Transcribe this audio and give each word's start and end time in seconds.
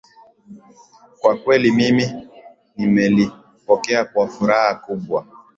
kwa 1.19 1.37
kweli 1.37 1.71
mimi 1.71 2.05
nimelipokea 2.75 4.05
kwa 4.05 4.27
furaha 4.27 4.75
kubwa 4.75 5.25